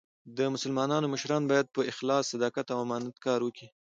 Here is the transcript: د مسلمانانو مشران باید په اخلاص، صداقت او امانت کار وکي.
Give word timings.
د 0.37 0.39
مسلمانانو 0.53 1.11
مشران 1.13 1.43
باید 1.51 1.73
په 1.75 1.81
اخلاص، 1.91 2.23
صداقت 2.33 2.67
او 2.73 2.77
امانت 2.85 3.15
کار 3.25 3.39
وکي. 3.43 3.67